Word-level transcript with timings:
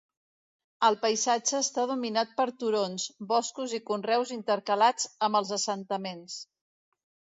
El 0.87 0.95
paisatge 1.03 1.59
està 1.65 1.83
dominat 1.91 2.33
per 2.41 2.47
turons, 2.63 3.05
boscos 3.33 3.77
i 3.79 3.83
conreus 3.91 4.33
intercalats 4.37 5.07
amb 5.29 5.41
els 5.41 5.53
assentaments. 5.59 6.41